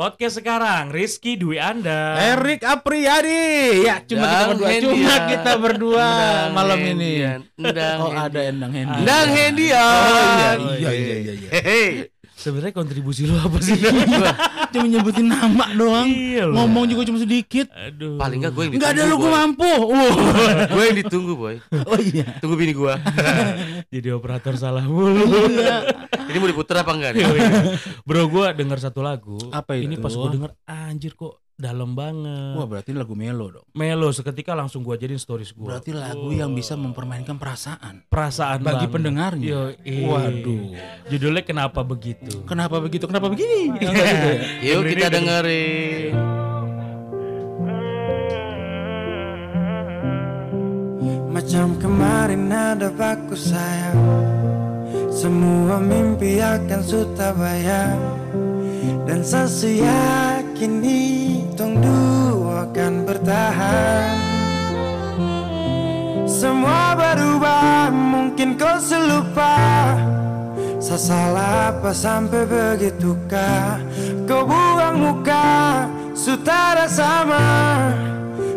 [0.00, 2.16] Podcast sekarang Rizky Dwi Anda.
[2.32, 3.84] Erik Apriyadi.
[3.84, 4.80] Ya, cuma kita berdua.
[4.80, 6.08] Cuma kita berdua
[6.56, 7.20] malam ini.
[7.60, 8.24] Endang Oh, Hendian.
[8.24, 9.00] ada Endang Hendian.
[9.04, 10.56] Endang Hendian.
[10.56, 11.50] Oh iya, iya, iya, iya, iya.
[11.52, 11.84] Hehe.
[12.32, 13.76] Sebenarnya kontribusi lu apa sih?
[14.70, 16.06] Cuma nyebutin nama doang.
[16.06, 16.54] Iya loh.
[16.62, 17.66] Ngomong juga cuma sedikit.
[17.74, 18.16] Aduh.
[18.16, 19.72] Paling enggak gue yang Enggak ada ditunggu, lu gue mampu.
[19.90, 20.14] Wah.
[20.70, 21.56] Gue yang ditunggu boy.
[21.90, 22.26] Oh iya.
[22.38, 22.94] Tunggu bini gue.
[23.94, 25.26] Jadi operator salah mulu.
[26.30, 27.24] Ini mau diputer apa enggak nih?
[28.06, 29.38] Bro gue denger satu lagu.
[29.50, 30.02] Apa Ini itu?
[30.02, 32.56] pas gue denger anjir kok dalam banget.
[32.56, 33.66] Wah, berarti lagu melo dong.
[33.76, 35.68] Melo seketika langsung gue jadiin stories gue.
[35.68, 38.08] Berarti lagu yang bisa mempermainkan perasaan.
[38.08, 38.94] perasaan bagi banget.
[38.96, 39.46] pendengarnya.
[39.46, 40.08] Yo, iya.
[40.08, 40.62] Waduh.
[41.12, 42.42] Judulnya kenapa begitu?
[42.48, 43.04] Kenapa begitu?
[43.04, 43.76] Kenapa begini?
[43.76, 43.92] Gitu?
[44.72, 45.14] Yuk kita ini.
[45.14, 46.12] dengerin.
[51.30, 53.96] Macam kemarin ada baku sayang
[55.08, 57.96] Semua mimpi akan suta bayang
[59.08, 60.84] Dan saya yakin
[61.56, 64.12] tong dua akan bertahan.
[66.28, 69.56] Semua berubah mungkin kau selupa.
[70.76, 73.80] Saya apa sampai begitukah
[74.28, 77.40] Kau buang muka Sutara sama.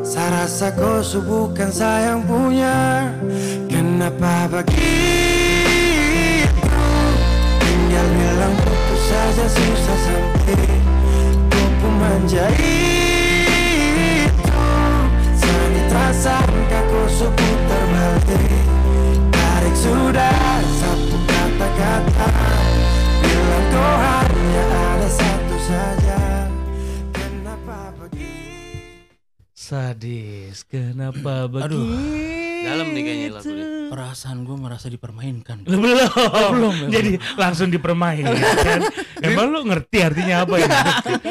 [0.04, 3.08] Saya rasa kau bukan saya yang punya.
[3.72, 4.84] Kenapa begitu?
[7.64, 10.33] Tinggal bilang putus saja susah sampai
[12.24, 14.64] manja itu.
[15.36, 18.64] Sangat tersangka kau seputar balik.
[19.28, 22.32] Tarik sudah satu kata-kata.
[23.20, 26.48] Bilang kau hanya ada satu saja.
[27.12, 29.12] Kenapa begitu
[29.52, 31.92] Sadis, kenapa begitu?
[32.66, 33.66] Dalam nih kayaknya lagunya.
[33.88, 35.58] Perasaan gue merasa dipermainkan.
[35.64, 35.82] Belum,
[36.50, 36.74] belum.
[36.90, 38.34] Jadi langsung dipermainkan.
[38.34, 38.80] kan?
[39.20, 40.68] Emang lu ngerti artinya apa ya?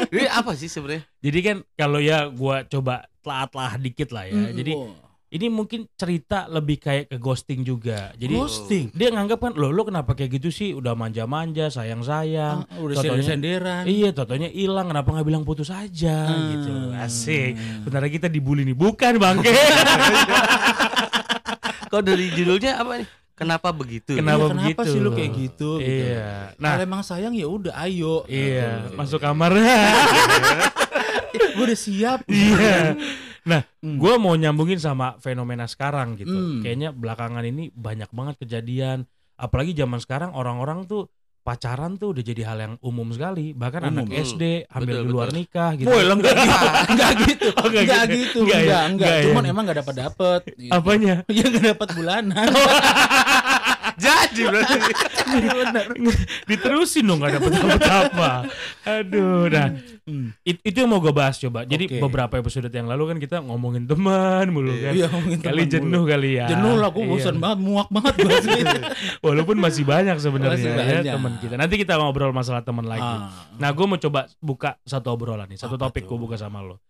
[0.07, 1.03] Ini apa sih sebenarnya?
[1.19, 4.33] Jadi kan kalau ya gua coba telah-telah dikit lah ya.
[4.33, 4.71] Mm, Jadi
[5.33, 8.13] ini mungkin cerita lebih kayak ke ghosting juga.
[8.13, 8.85] Jadi ghosting.
[8.93, 10.71] dia nganggap kan lo lo kenapa kayak gitu sih?
[10.71, 12.63] Udah manja-manja, sayang-sayang.
[12.63, 13.83] Ah, udah Totonya- sender-senderan.
[13.83, 14.87] Iya, totonya hilang.
[14.87, 16.49] Kenapa nggak bilang putus aja Hmm.
[16.53, 16.71] gitu?
[16.95, 17.57] Asik.
[17.81, 19.49] Bentar lagi kita dibully nih, bukan bangke?
[21.93, 23.07] Kok dari judulnya apa nih?
[23.33, 24.17] Kenapa begitu?
[24.17, 24.89] Kenapa Iya, kenapa begitu?
[24.89, 25.71] sih lu kayak gitu?
[25.77, 25.85] gitu.
[25.85, 26.53] Iya.
[26.57, 28.25] Nah, Kalau emang sayang ya udah ayo.
[28.25, 29.53] iya, masuk kamar.
[31.53, 32.19] gue udah siap.
[32.29, 32.97] Iya.
[33.43, 33.99] Nah, Hmm.
[33.99, 36.31] gue mau nyambungin sama fenomena sekarang gitu.
[36.31, 36.61] Hmm.
[36.63, 39.03] Kayaknya belakangan ini banyak banget kejadian.
[39.35, 41.11] Apalagi zaman sekarang orang-orang tuh
[41.43, 43.51] pacaran tuh udah jadi hal yang umum sekali.
[43.51, 44.07] Bahkan Umum.
[44.07, 45.39] anak SD hamil Betul, di luar betul.
[45.43, 45.87] nikah gitu.
[45.91, 46.57] Boy, lo enggak gitu.
[46.87, 47.47] Enggak gitu.
[47.53, 48.15] Oh, enggak enggak gitu.
[48.15, 48.39] gitu.
[48.47, 48.63] Enggak ya?
[48.63, 48.87] Enggak, enggak.
[48.87, 49.25] Enggak ya?
[49.27, 50.41] Cuman emang enggak dapat dapet.
[50.55, 50.71] Gitu.
[50.71, 51.15] Apanya?
[51.33, 52.47] Ya enggak dapat bulanan.
[53.95, 54.77] Jadi berarti.
[55.33, 55.85] Bener.
[56.45, 58.31] Diterusin dong gak dapet dapet apa.
[58.83, 59.69] Aduh, nah
[60.03, 60.35] Hmm.
[60.43, 61.63] it- itu yang mau gue bahas coba.
[61.63, 61.97] Jadi Oke.
[61.97, 64.91] beberapa episode yang lalu kan kita ngomongin teman mulu kan.
[64.91, 66.11] Iya, ngomongin kali jenuh mulu.
[66.11, 66.45] kali ya.
[66.51, 67.11] Jenuh lah, gue Iya.
[67.15, 68.27] bosan banget, muak banget gue.
[69.25, 71.55] Walaupun masih banyak sebenarnya ya teman kita.
[71.55, 72.99] Nanti kita ngobrol masalah teman lagi.
[72.99, 73.47] Ah.
[73.55, 76.83] Nah, gue mau coba buka satu obrolan nih, satu Apa topik gue buka sama lo.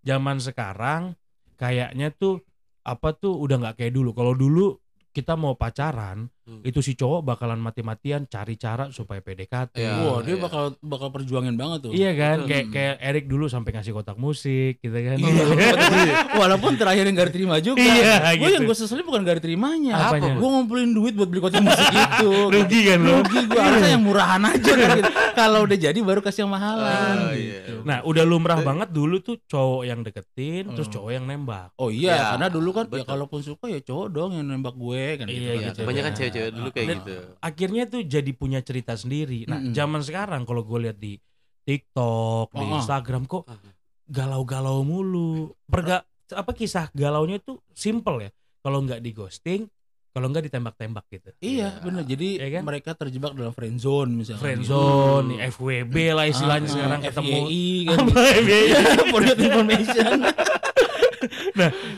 [0.00, 1.16] Zaman sekarang
[1.54, 2.44] kayaknya tuh
[2.84, 4.12] apa tuh udah nggak kayak dulu.
[4.12, 4.76] Kalau dulu
[5.10, 6.64] kita mau pacaran, Hmm.
[6.64, 9.76] itu si cowok bakalan mati-matian cari cara supaya PDKT.
[9.76, 10.00] Iya.
[10.00, 10.40] Wah, dia iya.
[10.40, 11.92] bakal bakal perjuangin banget tuh.
[11.92, 12.72] Iya kan, kayak Hmm.
[12.72, 15.20] kayak Erik dulu sampai ngasih kotak musik gitu kan.
[15.20, 15.44] Iya.
[16.40, 17.76] Walaupun terakhir yang gak diterima juga.
[17.78, 18.54] Iya, Gue gitu.
[18.56, 20.08] yang gue seselin bukan gak diterimanya.
[20.08, 20.34] Apanya?
[20.34, 22.30] Gue ngumpulin duit buat beli kotak musik itu.
[22.48, 23.12] Rugi kan lo?
[23.20, 25.10] Rugi gue harusnya yang murahan aja kan gitu.
[25.34, 27.16] Kalau udah jadi baru kasih yang mahalan.
[27.20, 27.60] Oh, iya.
[27.60, 27.72] gitu.
[27.84, 30.96] Nah, udah lumrah banget dulu tuh cowok yang deketin, terus Hmm.
[30.96, 31.68] cowok yang nembak.
[31.76, 33.06] Oh iya, Ya, karena dulu kan ya betul.
[33.06, 35.52] kalaupun suka ya cowok dong yang nembak gue kan Iya, gitu.
[35.68, 35.80] gitu.
[35.84, 36.18] Banyak kan Ya.
[36.40, 37.16] Cewek-cewek dulu kayak Dan gitu.
[37.40, 39.44] Akhirnya tuh jadi punya cerita sendiri.
[39.44, 39.72] Nah, Mm-mm.
[39.72, 41.18] zaman sekarang kalau gue lihat di
[41.62, 42.76] TikTok, di Oh, oh.
[42.76, 43.58] Instagram kok Ah.
[44.04, 45.52] galau-galau mulu.
[45.64, 48.30] Perga apa kisah galaunya tuh simple ya.
[48.58, 49.62] Kalau nggak di ghosting,
[50.08, 51.30] kalau nggak ditembak-tembak gitu.
[51.38, 51.68] Iya, Iya.
[51.78, 52.02] bener.
[52.02, 52.62] Jadi Iya kan?
[52.64, 54.40] mereka terjebak dalam friend zone misalnya.
[54.40, 55.44] Friend zone, Hmm.
[55.46, 57.36] FWB lah istilahnya Ah, sekarang ah, ketemu.
[57.38, 57.98] FYI kan.
[58.00, 58.70] Apa, FYI?
[59.12, 60.06] For your information.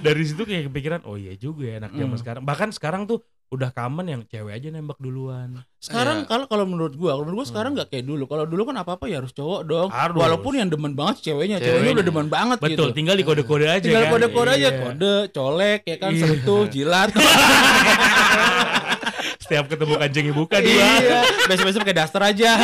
[0.00, 2.18] Dari situ kayak kepikiran, oh iya juga ya anak zaman Hmm.
[2.18, 2.42] sekarang.
[2.42, 3.20] Bahkan sekarang tuh
[3.50, 5.60] udah common yang cewek aja nembak duluan.
[5.76, 6.24] Sekarang Iya.
[6.24, 8.24] kalau kalau menurut gua, kalau menurut gua sekarang nggak kayak dulu.
[8.24, 9.88] Kalau dulu kan apa-apa ya harus cowok dong.
[9.90, 10.16] Harus.
[10.16, 11.92] Walaupun yang demen banget ceweknya, ceweknya Ceweknya.
[11.92, 12.82] udah demen banget Betul, gitu.
[12.94, 14.10] tinggal di kode-kode aja Tinggal kan.
[14.14, 14.70] kode-kode aja, Iya.
[14.80, 16.20] kode, colek ya kan, Iya.
[16.24, 17.08] sentuh, jilat.
[19.40, 20.70] Setiap ketemu kancing ibu kan dua.
[20.70, 21.18] iya,
[21.50, 22.50] besok-besok pakai daster aja.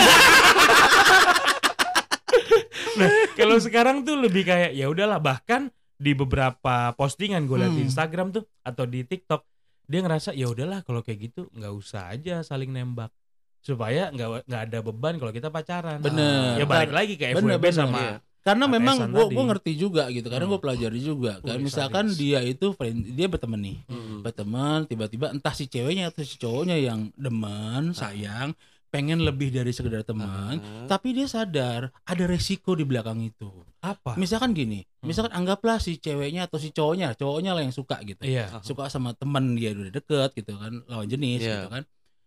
[2.97, 7.79] Nah, kalau sekarang tuh lebih kayak ya udahlah bahkan di beberapa postingan gue liat di
[7.79, 7.89] Hmm.
[7.89, 9.43] Instagram tuh atau di TikTok
[9.87, 13.11] dia ngerasa ya udahlah kalau kayak gitu nggak usah aja saling nembak
[13.59, 15.99] supaya nggak nggak ada beban kalau kita pacaran.
[15.99, 16.55] Bener.
[16.55, 17.75] Ya balik lagi ke Bener, FWB bener.
[17.75, 18.17] sama Iya.
[18.47, 20.55] Karena memang gue gue ngerti juga gitu, karena Hmm.
[20.55, 21.43] gue pelajari juga.
[21.43, 22.15] Kayak Wih, misalkan sadis.
[22.17, 24.23] dia itu friend, dia berteman nih, Hmm.
[24.23, 28.55] berteman tiba-tiba entah si ceweknya atau si cowoknya yang demen, sayang,
[28.96, 30.88] pengen lebih dari sekedar teman, Ah.
[30.88, 33.52] tapi dia sadar ada resiko di belakang itu.
[33.76, 34.19] apa?
[34.19, 35.06] Misalkan gini, Hmm.
[35.06, 38.19] misalkan anggaplah si ceweknya atau si cowoknya, cowoknya lah yang suka gitu.
[38.19, 38.58] Iya.
[38.58, 41.54] Suka sama teman dia udah deket gitu kan, lawan jenis Iya.
[41.54, 41.82] gitu kan.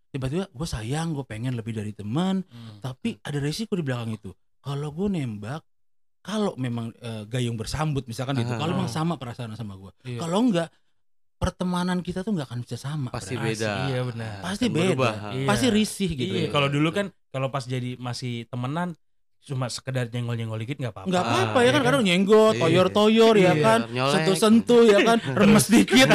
[0.09, 2.79] Tiba-tiba gue sayang, gue pengen lebih dari teman, Hmm.
[2.79, 4.31] tapi ada resiko di belakang itu.
[4.63, 5.59] Kalau gue nembak,
[6.21, 8.59] kalau memang eh, gayung bersambut misalkan gitu, Aha.
[8.61, 9.91] kalau memang sama perasaan sama gue.
[10.15, 10.19] Iya.
[10.23, 10.71] Kalau enggak,
[11.39, 13.07] pertemanan kita tuh nggak akan bisa sama.
[13.09, 13.87] Pasti beda.
[13.87, 14.43] Iya benar.
[14.43, 14.83] Pasti Akan beda.
[14.91, 15.13] berubah.
[15.31, 15.45] Iya.
[15.47, 16.33] Pasti risih gitu.
[16.35, 18.93] Iya, kalau dulu kan kalau pas jadi masih temenan
[19.39, 21.07] cuma sekedar nyenggol-nyenggol dikit nggak apa-apa.
[21.07, 21.87] Nggak Ah, apa-apa ya iya kan kan?
[21.87, 22.59] kadang nyenggol, Iya.
[22.59, 24.13] toyor-toyor ya Iya, kan, nyolek.
[24.13, 26.07] sentuh-sentuh ya kan, remes dikit.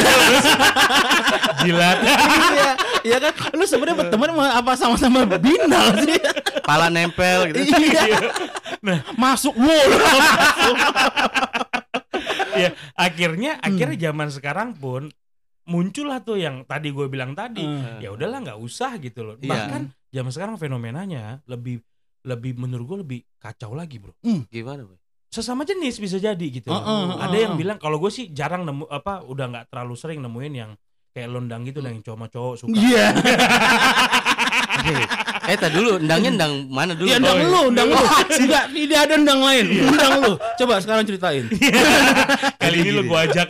[1.64, 1.98] Jilat.
[2.04, 2.72] Iya,
[3.02, 3.32] iya kan.
[3.56, 6.20] Lu sebenarnya berteman sama apa sama-sama binal sih?
[6.62, 7.64] Pala nempel gitu.
[7.64, 8.04] Iya.
[8.84, 9.00] Nah.
[9.16, 9.88] masuk wow.
[12.56, 13.66] ya akhirnya Hmm.
[13.66, 15.08] akhirnya zaman sekarang pun
[15.64, 17.98] muncullah tuh yang tadi gue bilang tadi Hmm.
[17.98, 19.48] ya udahlah nggak usah gitu loh Iya.
[19.48, 21.78] bahkan zaman sekarang fenomenanya lebih
[22.22, 24.12] lebih menurut gue lebih kacau lagi bro
[24.48, 24.96] Gimana, Boy?
[25.28, 26.78] sesama jenis bisa jadi gitu loh.
[26.78, 30.18] Heeh, heeh, ada yang bilang kalau gue sih jarang nemu apa udah nggak terlalu sering
[30.22, 30.70] nemuin yang
[31.10, 33.06] kayak londang gitu yang cowok cowok suka Iya.
[35.44, 37.06] eh, tadi dulu endangnya endang mana dulu?
[37.06, 37.96] Iya, undang Oh, lu, undang lu.
[38.30, 39.64] Enggak, tidak ada undang lain.
[39.84, 40.32] Undang lu.
[40.54, 41.44] Coba sekarang ceritain.
[42.62, 43.48] kali ini lo gue ajak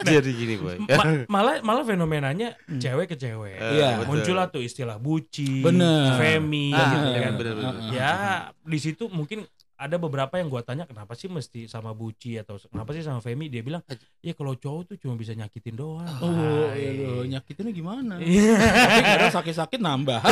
[0.00, 0.80] Jadi gini, Boy.
[0.80, 2.80] Ma- malah malah fenomenanya Hmm.
[2.80, 4.00] cewek ke cewek Eh, Iya.
[4.00, 4.08] betul.
[4.08, 6.16] muncullah tuh istilah buci, Bener.
[6.16, 7.32] femi, Ah, gitu iya, kan.
[7.36, 7.74] bener, bener.
[7.76, 7.90] Heeh.
[7.92, 8.12] Ya
[8.56, 9.44] di situ mungkin
[9.80, 13.48] ada beberapa yang gua tanya kenapa sih mesti sama buci atau kenapa sih sama femi
[13.48, 13.80] dia bilang
[14.20, 16.04] ya kalau cowok tuh cuma bisa nyakitin doang.
[16.20, 18.20] Oh, iya nyakitinnya gimana?
[18.20, 18.60] Iya.
[18.60, 20.20] Tapi kadang sakit-sakit nambah.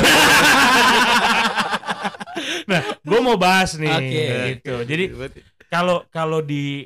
[2.71, 4.25] nah, gue mau bahas nih Oke.
[4.53, 4.75] gitu.
[4.85, 5.05] Jadi
[5.73, 6.85] kalau kalau di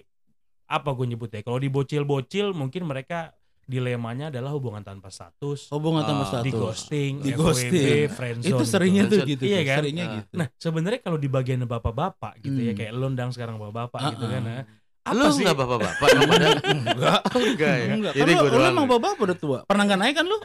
[0.70, 1.42] apa gue nyebutnya?
[1.42, 3.34] Kalau di bocil-bocil mungkin mereka
[3.72, 6.44] dilemanya adalah hubungan tanpa status, Hubungan tanpa Ah, status.
[6.44, 8.08] di ghosting, Di FWB, ghosting.
[8.10, 8.44] friendzone.
[8.44, 8.64] Itu gitu.
[8.69, 9.32] seringnya tuh Friendzone.
[9.32, 9.42] gitu.
[9.42, 9.76] Iya tuh, kan?
[9.78, 10.14] Seringnya Ah.
[10.14, 10.32] gitu.
[10.34, 12.78] Nah, sebenarnya kalau di bagian bapak-bapak gitu ya Hmm.
[12.78, 14.42] kayak londang sekarang bapak-bapak gitu Ah, kan.
[14.44, 14.54] ah.
[14.54, 14.64] ya.
[15.02, 15.42] Lu Apa sih?
[15.42, 16.14] enggak bapak-bapak pada
[16.78, 17.20] Enggak.
[17.34, 17.90] enggak ya?
[17.90, 18.12] Enggak.
[18.14, 18.70] Jadi Kan gua lu, lu doang.
[18.70, 18.92] emang nih.
[18.94, 19.58] bapak udah tua.
[19.66, 20.38] Pernah nggak naik kan lu?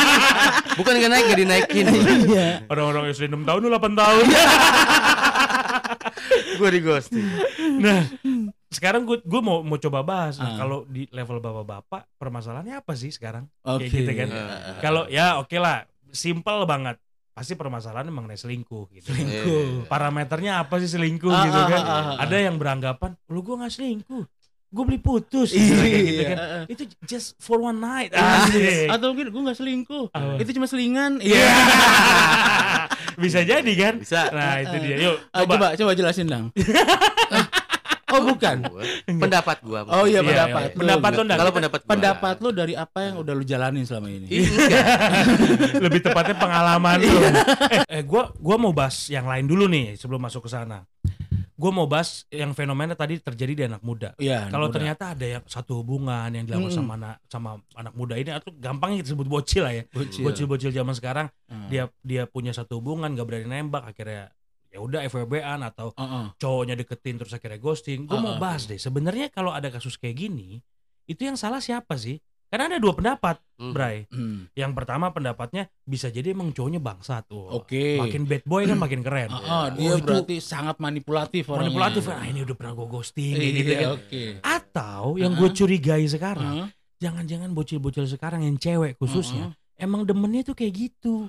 [0.78, 1.84] Bukan enggak naik, enggak dinaikin.
[2.28, 2.48] Iya.
[2.66, 4.24] Orang-orang SD 6 tahun lu 8 tahun.
[6.58, 7.26] Gua di ghosting.
[7.78, 8.02] nah,
[8.68, 10.56] sekarang gue gue mau mau coba bahas Nah, Ah.
[10.58, 13.48] kalau di level bapak-bapak permasalahannya apa sih sekarang?
[13.62, 13.88] Oke.
[13.88, 14.28] gitu kan.
[14.28, 14.76] Ah.
[14.78, 17.00] Kalau ya oke lah, simple banget.
[17.32, 19.08] Pasti permasalahan mengenai selingkuh gitu.
[19.08, 19.86] Selingkuh.
[19.86, 21.80] Parameternya apa sih selingkuh Ah, gitu kan?
[21.80, 22.16] ah, ah, ah.
[22.20, 24.24] Ada yang beranggapan, lu gue nggak selingkuh,
[24.68, 25.72] gue beli putus, Iya.
[25.72, 26.36] kayak gitu kan.
[26.66, 28.10] Itu just for one night.
[28.10, 28.90] Asik.
[28.90, 30.10] Atau mungkin gue gak selingkuh.
[30.10, 30.34] Apa?
[30.36, 31.22] Itu cuma selingan.
[31.22, 31.46] Iya.
[33.22, 33.94] Bisa jadi kan?
[33.96, 34.28] Bisa.
[34.28, 34.96] Nah itu dia.
[35.00, 35.54] Yuk coba.
[35.54, 36.46] coba coba jelasin dong.
[38.08, 38.56] oh bukan.
[38.64, 38.82] Gua.
[39.06, 39.80] Pendapat gua.
[39.86, 40.60] Oh iya Iya, pendapat.
[40.60, 40.68] iya.
[40.68, 40.78] lu.
[40.78, 41.22] Pendapat lu.
[41.26, 41.90] Kalau pendapat gua.
[41.90, 44.26] Pendapat lu dari apa yang udah lu jalanin selama ini?
[44.28, 44.84] Enggak.
[45.84, 47.08] Lebih tepatnya pengalaman lu.
[47.10, 47.30] Iya.
[47.68, 50.84] eh, eh gua gua mau bahas yang lain dulu nih sebelum masuk ke sana.
[51.54, 54.14] Gua mau bahas yang fenomena tadi terjadi di anak muda.
[54.14, 54.46] Iya.
[54.46, 56.86] Kalau ternyata ada yang satu hubungan yang dilakukan Mm-mm.
[56.86, 59.82] sama anak sama anak muda ini atau gampangnya kita sebut bocil lah ya.
[59.90, 60.22] Bocil.
[60.22, 61.64] Bocil-bocil zaman sekarang Hmm.
[61.66, 64.28] dia dia punya satu hubungan gak berani nembak akhirnya
[64.68, 66.24] ya udah FWB-an atau Heeh.
[66.36, 68.04] cowoknya deketin terus akhirnya ghosting.
[68.04, 68.40] Gue mau Uh-uh.
[68.40, 68.76] bahas deh.
[68.76, 70.60] Sebenarnya kalau ada kasus kayak gini,
[71.04, 72.20] itu yang salah siapa sih?
[72.48, 73.72] Karena ada dua pendapat, Hmm.
[73.72, 74.08] Bray.
[74.08, 74.48] Hmm.
[74.52, 77.28] Yang pertama pendapatnya bisa jadi emang cowoknya bangsat.
[77.28, 77.98] Wah, Oke.
[77.98, 79.28] Makin bad boy kan makin keren.
[79.28, 81.68] Heeh, dia Oh, itu berarti sangat manipulatif orangnya.
[81.68, 82.02] manipulatif.
[82.06, 83.88] Ah, ini udah pernah gue ghosting kayak Iya, gitu kan.
[83.90, 84.22] oke.
[84.40, 85.58] Atau yang gue Uh-uh.
[85.58, 89.84] curigai sekarang, Heeh, jangan-jangan bocil-bocil sekarang yang cewek khususnya heeh.
[89.84, 91.28] emang demennya tuh kayak gitu.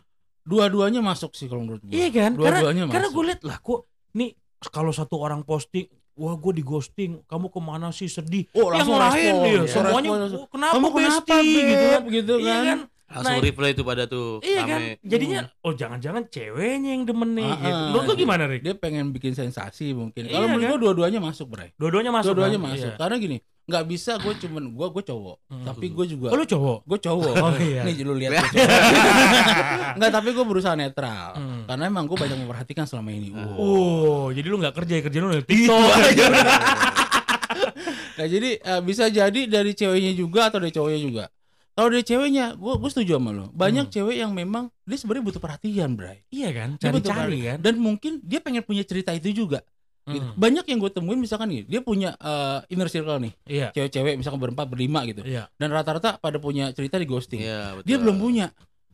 [0.50, 1.94] Dua-duanya masuk sih kalau menurut gua.
[1.94, 2.32] Iya kan?
[2.34, 3.16] Karena Dua-duanya karena masuk.
[3.16, 3.80] gue liat lah kok
[4.12, 4.30] nih
[4.68, 8.84] kalau satu orang posting wah gue di ghosting kamu ke mana sih sedih Oh, yang
[8.84, 9.40] langsung lain respon.
[9.40, 10.40] dia Langsung semuanya respon, langsung.
[10.40, 12.02] "Oh, kenapa Kamu kenapa, bestie?" gitu kan?
[12.10, 12.66] Gitu iya kan.
[12.66, 12.80] kan
[13.10, 14.28] Langsung Nah, reply itu pada tuh.
[14.44, 15.02] iya kan rame.
[15.02, 17.72] jadinya oh jangan-jangan ceweknya yang demen nih Ah, gitu.
[17.72, 17.86] ah.
[17.88, 18.62] menurut lu gimana Rick?
[18.62, 20.22] Dia pengen bikin sensasi mungkin.
[20.24, 20.72] Iya Kalau menurut kan?
[20.72, 21.70] gua dua-duanya masuk, Bray.
[21.74, 22.68] dua-duanya masuk Dua-duanya kan?
[22.70, 22.86] masuk.
[22.86, 23.00] Iya.
[23.00, 23.38] Karena gini,
[23.70, 25.62] nggak bisa gue cuman gua gue cowok, Hmm.
[25.64, 27.34] tapi gue juga oh lu cowok gue cowok.
[27.38, 27.86] Oh, iya.
[27.86, 28.42] Nih lu lihat.
[29.96, 31.38] Enggak, tapi gue berusaha netral.
[31.38, 31.64] Hmm.
[31.64, 33.30] Karena emang gue banyak memperhatikan selama ini.
[33.30, 33.54] Wow.
[33.56, 35.78] oh jadi lu nggak kerja kerja lu di TikTok
[38.20, 41.26] Nah, jadi eh, bisa jadi dari ceweknya juga atau dari cowoknya juga.
[41.72, 43.48] Kalau dari ceweknya, gue gue setuju sama lo.
[43.50, 43.94] Banyak Hmm.
[43.96, 46.28] cewek yang memang dia sebenarnya butuh perhatian, Bray.
[46.28, 49.64] iya kan cari-cari kan Dan mungkin dia pengen punya cerita itu juga.
[50.12, 50.26] Gitu.
[50.26, 50.36] Hmm.
[50.36, 54.40] Banyak yang gue temuin misalkan nih, dia punya eh, inner circle nih, iya cewek-cewek misalkan
[54.40, 55.22] berempat berlima gitu.
[55.22, 57.40] iya Dan rata-rata pada punya cerita di ghosting.
[57.40, 57.86] Iya, betul.
[57.86, 58.48] Dia belum punya.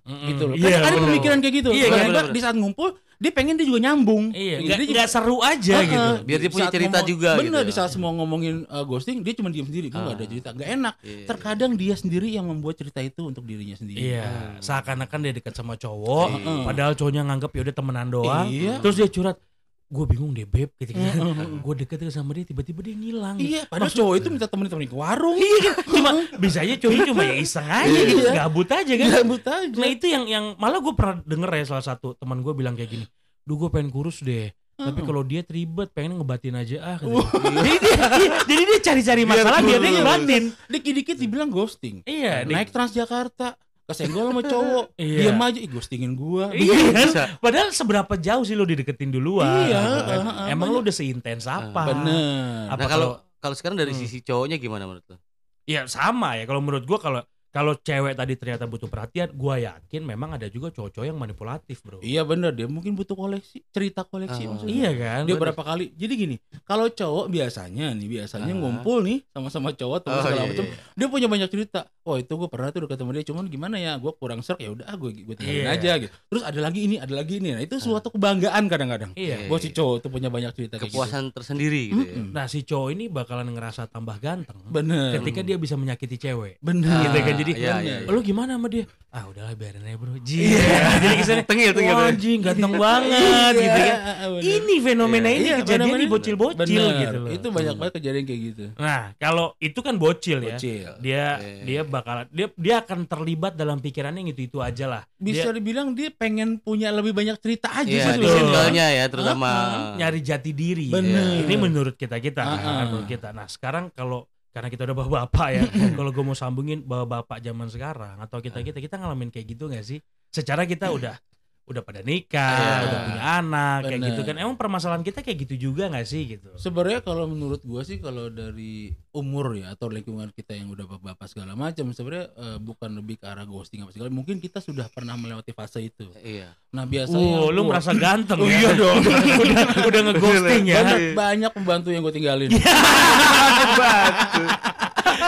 [0.05, 0.29] Mm-mm.
[0.29, 0.53] gitu loh.
[0.53, 1.07] Iya, Kan ada bener.
[1.09, 1.69] pemikiran kayak gitu.
[1.71, 2.35] Iya, Kadang-kadang bener-bener.
[2.37, 4.23] di saat ngumpul dia pengen dia juga nyambung.
[4.29, 4.61] Iya, Gitu.
[4.61, 5.87] nggak Dia juga- nggak seru aja Heeh.
[5.87, 6.11] gitu.
[6.21, 7.65] Biar dia Di punya cerita ngomong- juga Bener gitu.
[7.65, 10.21] di saat semua ngomongin uh, ghosting dia cuma diam sendiri, gue nggak Ah.
[10.21, 10.93] ada cerita, nggak enak.
[11.01, 11.25] Iya.
[11.25, 13.97] Terkadang dia sendiri yang membuat cerita itu untuk dirinya sendiri.
[14.13, 14.29] Iya,
[14.59, 16.61] seakan-akan dia dekat sama cowok, Heeh.
[16.63, 18.45] padahal cowoknya nganggap ya udah temenan doang.
[18.47, 18.73] Iya.
[18.79, 19.41] Terus dia curhat,
[19.85, 21.61] gue bingung deh beb, gitu Heeh.
[21.61, 23.37] Gue deket sama dia, tiba-tiba dia ngilang.
[23.37, 25.37] Iya, padahal cowok itu minta temenin-temenin ke warung.
[25.37, 26.09] Iya, cuma
[26.41, 28.31] bisanya cowoknya cuma ya iseng aja gitu, Iya.
[28.45, 29.09] gabut aja kan.
[29.21, 29.77] Gabut aja.
[29.77, 32.89] Nah itu yang yang malah gue pernah denger ya salah satu teman gue bilang kayak
[32.97, 33.05] gini,
[33.45, 34.49] duh gue pengen kurus deh.
[34.75, 36.97] Tapi kalau dia ribet pengen ngebatin aja ah.
[36.99, 37.23] katanya.
[37.31, 40.43] jadi dia iya, jadi dia cari-cari masalah biar dia ngebatin.
[40.67, 42.03] Dikit-dikit dibilang ghosting.
[42.03, 45.19] Iya, Naik Transjakarta, kesenggol sama cowok, Iya.
[45.23, 46.49] diam aja, ih ghostingin gua.
[46.49, 47.07] Iya kan?
[47.07, 47.23] Bisa.
[47.37, 49.45] Padahal seberapa jauh sih lo dideketin duluan?
[49.63, 50.19] Iya, gitu kan.
[50.19, 50.75] uh, uh, Emang banyak.
[50.75, 51.81] lo udah seintens apa?
[51.87, 52.67] Bener.
[52.67, 54.01] Apa Nah kalau kalau sekarang dari Hmm.
[54.01, 55.17] sisi cowoknya gimana menurut lo?
[55.63, 57.21] Ya sama ya kalau menurut gua kalau
[57.55, 62.03] kalau cewek tadi ternyata butuh perhatian, gua yakin memang ada juga cowok-cowok yang manipulatif, Bro.
[62.03, 64.47] Iya bener, dia mungkin butuh koleksi, cerita koleksi Ah.
[64.51, 64.75] maksudnya.
[64.75, 65.21] Iya kan?
[65.23, 65.43] Dia Bener.
[65.47, 65.95] berapa kali?
[65.95, 66.35] Jadi gini,
[66.67, 68.59] kalau cowok biasanya nih, biasanya Ah.
[68.59, 70.65] ngumpul nih sama-sama cowok teman Oh, segala iya, macam.
[70.67, 70.75] iya.
[70.93, 71.79] Dia punya banyak cerita.
[72.03, 73.95] Oh itu gue pernah tuh dekat sama dia, cuman gimana ya?
[73.95, 75.73] Gue kurang serk ya udah, gue gue tinggalin Iya.
[75.73, 76.11] aja gitu.
[76.27, 77.55] Terus ada lagi ini, ada lagi ini.
[77.55, 79.15] Nah itu suatu kebanggaan kadang-kadang.
[79.15, 79.47] Iya.
[79.47, 80.99] Buat si cowok tuh punya banyak cerita kayak gitu.
[80.99, 82.13] Kepuasan tersendiri gitu ya.
[82.19, 82.27] Mm-mm.
[82.29, 85.15] Nah, si cowok ini bakalan ngerasa tambah ganteng Bener.
[85.15, 86.59] ketika dia bisa menyakiti cewek.
[86.59, 86.99] Bener.
[87.05, 88.07] Gitu kan, jadi, iya, iya, iya.
[88.07, 88.85] Lu gimana sama dia?
[89.09, 90.19] Ah, udahlah biarin aja, Bro.
[90.19, 90.43] Ji.
[90.99, 93.97] jadi kesannya Tengil, tengil, "Wah, tengil." anjing ganteng banget Iya, gitu kan.
[94.27, 94.43] bener.
[94.43, 96.03] Ini fenomena ini Iya, kejadian bener-bener.
[96.03, 96.99] di bocil-bocil Bener.
[96.99, 97.29] gitu loh.
[97.31, 98.63] Itu banyak banget kejadian kayak gitu.
[98.75, 100.59] Nah, kalau itu kan bocil ya.
[100.59, 100.89] Bocil.
[100.99, 101.63] Dia Iya.
[101.63, 105.01] dia bakalan dia dia akan terlibat dalam pikirannya yang itu-itu aja lah.
[105.15, 109.51] Bisa Dia dibilang dia pengen punya lebih banyak cerita aja Iya, sih circle-nya ya terutama.
[109.95, 110.91] nyari jati diri.
[110.91, 111.39] Bener.
[111.39, 112.75] Ini menurut kita-kita kan, Ah, ah.
[112.83, 113.31] menurut kita.
[113.31, 115.63] Nah, sekarang kalau karena kita udah bapak-bapak ya,
[115.99, 119.99] kalau gue mau sambungin bapak-bapak zaman sekarang atau kita-kita kita ngalamin kayak gitu gak sih?
[120.31, 121.19] Secara kita udah
[121.65, 122.77] udah pada nikah, Iya.
[122.83, 124.07] udah punya anak kayak Bener.
[124.07, 124.35] gitu kan.
[124.37, 126.53] Emang permasalahan kita kayak gitu juga gak sih gitu?
[126.55, 131.25] Sebenarnya kalau menurut gua sih kalau dari umur ya atau lingkungan kita yang udah bapak-bapak
[131.25, 135.15] segala macam sebenarnya eh, bukan lebih ke arah ghosting apa segala mungkin kita sudah pernah
[135.15, 136.05] melewati fase itu.
[136.15, 136.53] Iya.
[136.69, 138.55] Nah biasanya Oh, lu gua- merasa ganteng Oh, ya?
[138.55, 139.01] iya dong.
[139.41, 140.75] udah udah ngeghosting ya.
[140.77, 142.49] banyak, banyak pembantu yang gue tinggalin.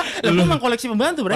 [0.24, 1.36] Lah, Lu- gua emang koleksi pembantu, Bre.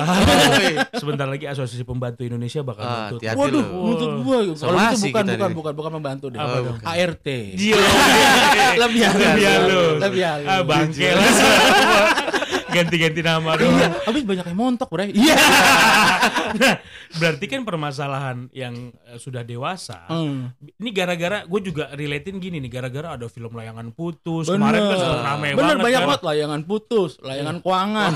[1.02, 3.20] Sebentar lagi Asosiasi Pembantu Indonesia bakal Ah, nuntut.
[3.20, 4.38] hati-hati Waduh, nuntut gua.
[4.52, 6.38] Kalau itu bukan bukan bukan bukan pembantu deh.
[6.38, 6.78] Apa dong?
[6.82, 7.28] ART.
[8.82, 9.22] Lebih halus.
[9.24, 9.98] Lebih halus.
[10.00, 10.48] Lebih halus.
[10.48, 11.26] Ah, bangke lah.
[12.72, 13.76] Ganti-ganti nama doang.
[13.76, 15.12] Iya, habis banyak yang montok, Bre.
[15.12, 15.36] Iya.
[16.52, 16.76] Nah,
[17.16, 20.08] berarti kan permasalahan yang eh, sudah dewasa.
[20.08, 20.52] Hmm.
[20.60, 24.52] Ini gara-gara gue juga relatein gini nih, gara-gara ada film layangan putus.
[24.52, 24.60] Bener.
[24.60, 26.10] Kemarin kan rame Bener banget banyak kan.
[26.12, 28.12] banget layangan putus, layangan kuangan.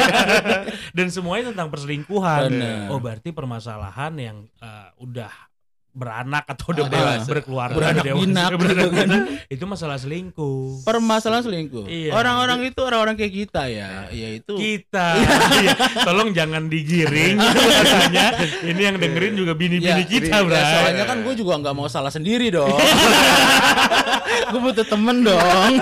[0.96, 2.40] Dan semuanya tentang perselingkuhan.
[2.48, 2.88] Bener.
[2.88, 5.51] Oh, berarti permasalahan yang eh, udah
[5.92, 7.28] beranak atau udah Ah, ber- dewasa.
[7.28, 9.08] berkeluarga Beranak dewasa, pinak, beranak gitu kan.
[9.46, 10.80] itu masalah selingkuh.
[10.82, 11.84] Permasalahan selingkuh.
[11.84, 12.10] Iya.
[12.12, 15.20] Orang-orang itu orang-orang kayak kita ya, yaitu kita
[15.54, 15.72] Iya.
[16.06, 18.26] tolong jangan digiring bahasanya
[18.62, 21.86] ini yang dengerin juga bini-bini Ya, kita ya, bro soalnya kan gue juga nggak mau
[21.86, 22.72] salah sendiri dong.
[24.44, 25.72] gue butuh temen dong.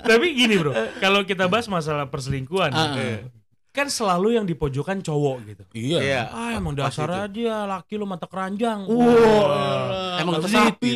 [0.00, 2.96] tapi gini bro kalau kita bahas masalah perselingkuhan Ah.
[2.96, 3.18] eh,
[3.70, 5.98] kan selalu yang di pojokan cowok gitu Iya.
[6.00, 6.20] Iya.
[6.28, 10.56] ah emang dasar aja laki lu mata keranjang Wah, Emang mata gitu.
[10.56, 10.94] sapi.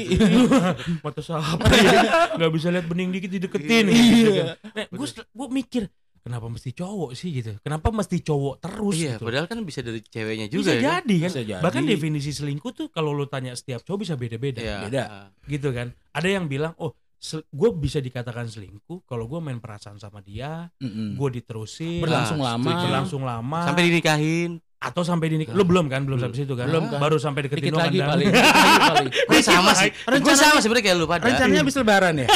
[1.05, 1.79] mata sapi
[2.37, 3.95] nggak bisa lihat bening dikit dideketin Iya.
[3.95, 4.47] gitu kan.
[4.69, 5.83] nah, gue gue mikir
[6.19, 10.01] kenapa mesti cowok sih gitu kenapa mesti cowok terus Iya, gitu padahal kan bisa dari
[10.01, 10.81] ceweknya bisa juga ya.
[10.81, 11.03] kan?
[11.03, 11.63] jadi kan Bisa jadi.
[11.63, 14.77] bahkan definisi selingkuh tuh kalau lu tanya setiap cowok bisa beda-beda Iya.
[14.83, 15.03] Beda.
[15.45, 20.19] Gitu kan ada yang bilang oh gue bisa dikatakan selingkuh kalau gue main perasaan sama
[20.19, 21.15] dia Mm-mm.
[21.15, 22.71] gue diterusin Berlangsung Ah, lama.
[22.83, 24.59] berlangsung lama Sampai dinikahin.
[24.77, 26.27] atau sampai dinikah lu belum kan belum Belum.
[26.27, 26.99] sampai situ kan Belum kan.
[26.99, 28.27] baru sampai deketin Dikit lagi paling.
[28.35, 29.09] Paling.
[29.31, 29.95] Gue sama sih.
[30.19, 31.23] Gue sama sebenarnya kayak lu pada.
[31.23, 32.27] Rencananya habis lebaran ya?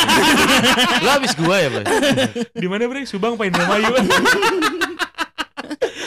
[1.02, 1.84] Lu habis gua ya, Boy?
[2.62, 3.90] di mana bre Subang Pak Indramayu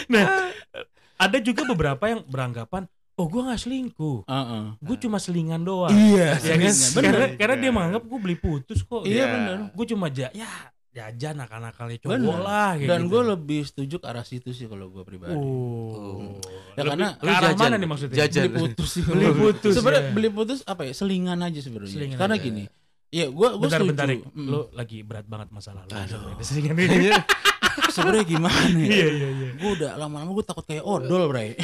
[0.08, 0.26] nah
[1.20, 2.88] ada juga beberapa yang beranggapan
[3.20, 4.64] oh gue nggak selingkuh Heeh.
[4.80, 6.76] gue cuma selingan doang Iya, ya kan selingan.
[6.96, 7.30] karena Bener.
[7.36, 9.58] karena dia menganggap gue beli putus kok Iya benar.
[9.70, 10.48] gue cuma ja ya
[10.90, 12.40] jajan nakal-nakalnya cowok Bener.
[12.40, 13.10] lah kayak Dan gitu.
[13.10, 15.32] gue lebih setuju ke arah situ sih kalau gue pribadi.
[15.32, 16.34] Oh.
[16.74, 18.16] Ya, Lebih- karena- ke arah Lu mana jajan, nih maksudnya?
[18.18, 18.42] jajan.
[18.42, 19.04] Beli putus sih.
[19.12, 20.12] Beli putus, Sebenarnya ya.
[20.12, 20.94] beli putus apa ya?
[20.94, 21.94] Selingan aja sebenarnya.
[21.94, 22.44] Selingan Karena aja.
[22.44, 22.64] gini.
[23.10, 23.90] Ya gue gue Bentar, setuju.
[23.92, 24.08] bentar.
[24.10, 24.48] Mm.
[24.48, 25.92] Lu lagi berat banget masalah lu.
[25.92, 26.34] Aduh.
[26.34, 27.10] Udah seringan ini.
[27.86, 28.86] sebenarnya gimana ya?
[28.86, 29.50] Iya, iya, iya.
[29.56, 31.54] Gue udah lama-lama gue takut kayak odol, Bray.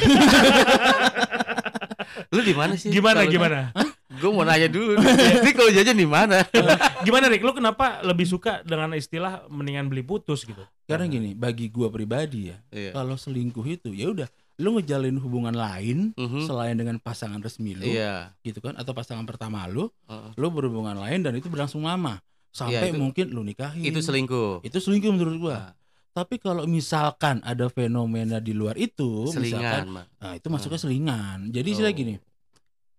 [2.32, 2.88] Lu di mana sih?
[2.88, 3.70] Gimana, gimana?
[4.16, 4.96] Gue mau nanya dulu.
[4.96, 6.40] Ini kalau jajan di mana?
[7.06, 7.40] Gimana, Rik?
[7.40, 10.60] Lu kenapa lebih suka dengan istilah mendingan beli putus gitu?
[10.84, 12.90] Karena gini, bagi gue pribadi ya, Iya.
[12.92, 16.48] kalau selingkuh itu ya udah lu ngejalin hubungan lain Mhm.
[16.48, 18.32] selain dengan pasangan resmi lu Iya.
[18.40, 20.32] gitu kan atau pasangan pertama lu Heeh.
[20.32, 22.16] lu berhubungan lain dan itu berlangsung lama
[22.48, 24.64] sampai Iya, itu- mungkin lu nikahin Itu selingkuh.
[24.64, 25.70] itu selingkuh menurut gua Nah,
[26.16, 30.06] tapi kalau misalkan ada fenomena di luar itu misalkan selingan, Mak.
[30.16, 31.92] nah itu masuknya selingan jadi Oh.
[31.92, 32.14] gini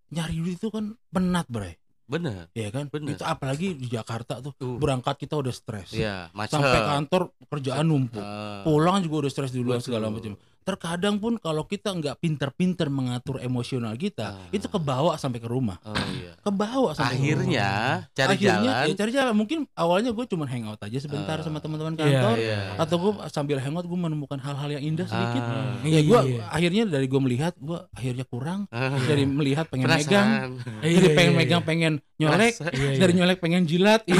[0.07, 2.47] nyari duit itu kan penat bray Bener.
[2.53, 3.17] ya kan Bener.
[3.17, 4.77] itu apalagi di Jakarta tuh Tuh.
[4.77, 6.55] berangkat kita udah stres Iya, macet.
[6.55, 8.61] sampai kantor kerjaan numpuk Ah.
[8.61, 9.87] pulang juga udah stres duluan Betul.
[9.91, 14.51] segala macam terkadang pun kalau kita nggak pinter-pinter mengatur emosional kita Ah.
[14.51, 16.35] itu kebawa sampai ke rumah Oh iya.
[16.37, 18.11] kebawa sampai ke Akhirnya rumah.
[18.11, 18.83] cari akhirnya jalan.
[18.83, 21.41] ya cari jalan mungkin awalnya gue cuma hangout aja sebentar Ah.
[21.41, 22.59] sama teman-teman Iya, kantor Iya.
[22.77, 25.79] atau gue sambil hangout gue menemukan hal-hal yang indah sedikit Ah.
[25.81, 26.43] ya gue Iya.
[26.49, 28.99] akhirnya dari gue melihat gue akhirnya kurang Ah.
[28.99, 30.49] dari melihat pengen megang Perasaan.
[30.81, 31.39] Iya, dari iya, pengen iya.
[31.39, 32.73] megang pengen nyolek Perasaan.
[32.73, 32.99] Iya, iya.
[32.99, 34.01] dari nyolek pengen jilat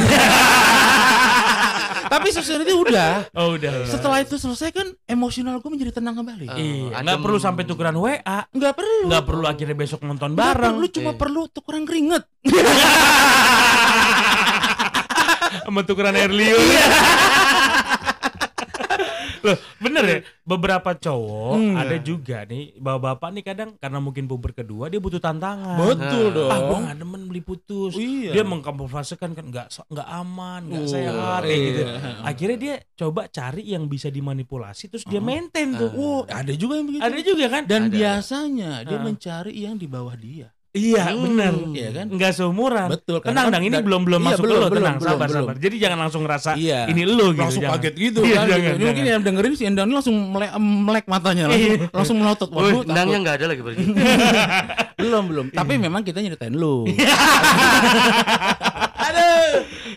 [2.07, 3.85] tapi sesudah itu udah Oh udah.
[3.85, 6.55] setelah itu selesai kan emosional gue menjadi tenang kembali Ah.
[6.55, 10.73] Iya, nggak perlu sampai tukeran WA, nggak perlu nggak perlu akhirnya besok nonton Nggak bareng
[10.73, 11.17] perlu cuma Iya.
[11.17, 12.23] perlu tukeran keringet
[15.59, 16.59] sama tukeran air liur.
[19.47, 21.81] Loh, bener ya, beberapa cowok Enggak.
[21.81, 25.79] ada juga nih, bapak-bapak nih kadang karena mungkin puber kedua dia butuh tantangan.
[25.79, 26.33] betul Ah.
[26.33, 27.93] dong Ah, gua nggak demen beli putus.
[27.93, 31.81] iya Dia mengkamuflasekan kan nggak nggak aman, nggak Oh, sehat kayak gitu.
[31.81, 32.13] iya.
[32.21, 35.23] Akhirnya dia coba cari yang bisa dimanipulasi terus dia Oh.
[35.23, 35.91] maintain tuh.
[35.91, 37.01] Oh, ada juga yang begitu.
[37.01, 37.63] Ada juga kan?
[37.63, 37.93] Dan Ada.
[37.93, 39.01] biasanya dia Ah.
[39.01, 40.51] mencari yang di bawah dia.
[40.77, 41.23] Iya, Hmm.
[41.25, 41.53] bener.
[41.73, 42.05] Iya kan?
[42.07, 42.87] Nggak seumuran.
[42.89, 43.17] Betul.
[43.19, 45.27] Tenang, kan Dang, ini dan- belum belum Iya, masuk belum, lo, belum, tenang, belum, sabar,
[45.27, 45.43] belum.
[45.43, 45.55] sabar.
[45.57, 46.79] Jadi jangan langsung ngerasa Iya.
[46.87, 47.41] ini lo gitu.
[47.41, 47.79] langsung jangan.
[47.79, 48.45] kaget gitu Iya, kan.
[48.47, 49.11] jangan, Ini mungkin jangan.
[49.11, 51.87] yang dengerin si Endang ini langsung melek, melek matanya langsung, Iya.
[51.91, 52.49] langsung melotot.
[52.49, 53.17] Waduh, takut.
[53.17, 53.83] nggak ada lagi pergi.
[55.01, 55.45] belum belum.
[55.51, 56.85] Tapi memang kita nyeritain lu.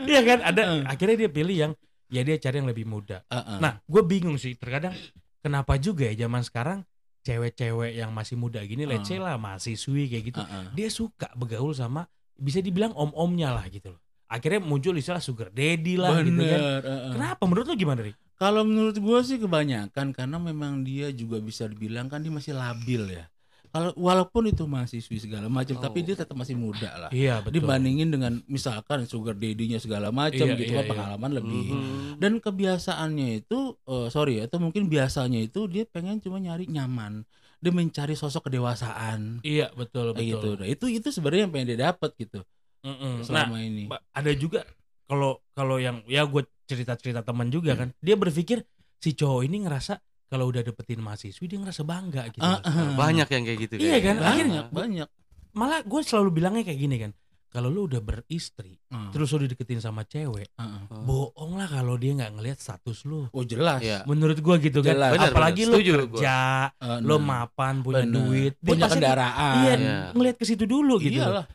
[0.00, 0.38] Iya kan?
[0.42, 1.72] Ada akhirnya dia pilih yang
[2.10, 3.22] ya dia cari yang lebih muda.
[3.28, 3.58] Heeh.
[3.58, 4.94] Nah, gue bingung sih terkadang
[5.38, 6.82] kenapa juga ya zaman sekarang
[7.20, 10.72] cewek-cewek yang masih muda gini, let's say lah mahasiswi kayak gitu, Heeh.
[10.72, 12.08] dia suka bergaul sama
[12.40, 14.00] bisa dibilang om-omnya lah gitu loh.
[14.30, 16.60] Akhirnya muncul istilah sugar daddy lah gitu kan.
[16.60, 16.82] Bener.
[16.86, 17.12] heeh.
[17.18, 18.14] Kenapa menurut lu gimana, Ri?
[18.40, 23.11] Kalau menurut gua sih kebanyakan karena memang dia juga bisa dibilang kan dia masih labil
[23.11, 23.28] ya.
[23.70, 26.06] Kalau walaupun itu mahasiswi segala macam, tapi Oh.
[26.11, 27.11] dia tetap masih muda lah.
[27.11, 27.62] Iya, betul.
[27.62, 30.90] Dibandingin dengan misalkan sugar daddy-nya segala macam Iya, gitu iya, kan iya.
[30.90, 31.66] pengalaman lebih.
[31.70, 32.18] Mhm.
[32.18, 37.22] Dan kebiasaannya itu eh, sorry atau mungkin biasanya itu dia pengen cuma nyari nyaman.
[37.61, 39.38] Dia mencari sosok kedewasaan.
[39.40, 40.35] Iya, betul, gitu.
[40.40, 40.54] betul.
[40.59, 42.40] Nah, itu itu sebenarnya yang pengen dia dapat gitu
[42.80, 43.20] Mm-mm.
[43.20, 43.85] Nah, selama ini.
[43.87, 44.64] Ba- ada juga
[45.04, 48.64] kalau kalau yang ya gue cerita cerita teman juga kan dia berpikir
[48.96, 49.98] si cowok ini ngerasa
[50.31, 52.95] kalau udah dapetin mahasiswi dia ngerasa bangga gitu Ah, ah.
[52.95, 53.75] Banyak yang kayak gitu.
[53.77, 54.16] Iya kan?
[54.16, 55.09] banyak banyak.
[55.51, 57.11] malah gue selalu bilangnya kayak gini kan
[57.51, 60.87] kalau lu udah beristri Ah, terus lu dideketin sama cewek ah.
[60.87, 61.03] Oh.
[61.03, 63.83] bohong lah kalau dia nggak ngelihat status lu Oh jelas.
[63.83, 64.07] Iya.
[64.07, 65.11] menurut gue gitu kan Jelas.
[65.12, 65.66] Benar, apalagi benar.
[65.66, 65.99] lu Setuju gua.
[66.14, 66.38] kerja
[66.71, 68.14] Eh, lu nah, mapan punya bener.
[68.16, 69.55] duit dia punya kendaraan.
[69.61, 69.99] iya Iya.
[70.14, 71.47] ngelihat ke situ dulu gitu Iyalah.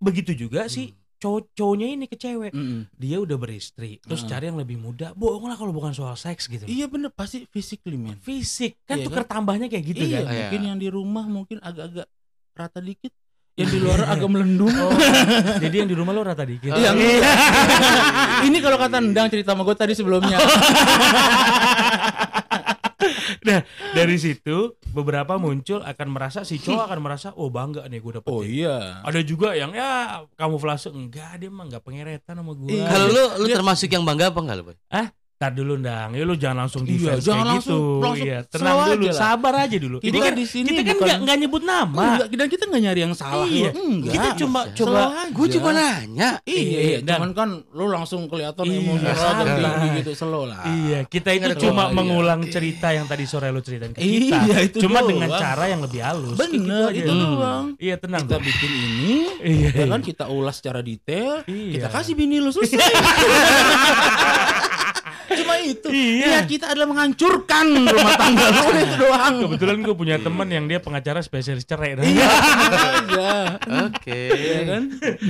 [0.00, 2.88] begitu juga sih cowok cowoknya ini ke cewek Mm-mm.
[2.96, 4.30] dia udah beristri terus Heeh.
[4.32, 8.00] cari yang lebih muda bohong lah kalau bukan soal seks gitu Iya bener pasti physically
[8.00, 8.16] man.
[8.18, 10.38] fisik kan Iya tuker tambahnya kayak gitu iya, kan Iya.
[10.48, 12.08] mungkin yang di rumah mungkin agak-agak
[12.50, 13.12] rata dikit,
[13.56, 14.68] yang di luar agak melendung.
[14.68, 14.92] Oh,
[15.64, 16.92] jadi yang di rumah lo rata dikit Iya.
[18.48, 20.40] Ini kalau kata Endang cerita sama gue tadi sebelumnya.
[23.46, 23.60] nah
[23.92, 28.30] dari situ beberapa muncul akan merasa si cowok akan merasa oh bangga nih gue dapet
[28.30, 29.00] Oh iya.
[29.02, 32.80] ada juga yang ya kamuflase enggak dia mah enggak pengeretan sama gue.
[32.80, 34.76] Kalau lu lu termasuk yang bangga apa enggak lu, Boy?
[35.40, 38.04] Tar dulu ndang, ya lu jangan langsung Iya, defense jangan kayak langsung- gitu.
[38.04, 39.16] langsung iya, slow tenang dulu, aja lah.
[39.16, 39.96] sabar aja dulu.
[39.96, 42.04] Kita ini kan di sini kita kan bukan- nggak nggak nyebut nama.
[42.04, 43.46] Enggak, dan kita nggak nyari yang salah.
[43.48, 43.70] Iya.
[43.72, 44.12] Enggak.
[44.12, 44.76] Kita cuma Bisa.
[44.76, 45.00] coba.
[45.32, 46.30] Gue cuma nanya.
[46.44, 46.98] Iya, Iya, iya.
[47.00, 50.60] dan- cuman kan lu langsung kelihatan Iya, emosional tinggi gitu, slow lah.
[50.60, 52.52] Iya, kita itu cuma gua, mengulang iya.
[52.52, 54.60] cerita yang tadi sore lu ceritain ke Iya, kita.
[54.60, 55.08] itu cuma doang.
[55.08, 56.36] dengan cara yang lebih halus.
[56.36, 57.24] Kayak gitu Bener, itu Hmm.
[57.32, 57.64] doang.
[57.80, 58.28] Iya, tenang.
[58.28, 61.80] Kita bikin ini, Iya, ya kan kita ulas secara detail, Iya.
[61.80, 62.76] kita kasih bini lu selesai.
[65.50, 65.88] Cuma itu.
[65.90, 66.26] Iya.
[66.30, 69.34] Niat kita adalah menghancurkan rumah tangga lu itu doang.
[69.44, 71.98] Kebetulan gue punya teman yang dia pengacara spesialis cerai.
[71.98, 72.28] Iya,
[72.70, 73.30] aja.
[73.86, 74.20] Oke.
[74.30, 74.82] Iya kan?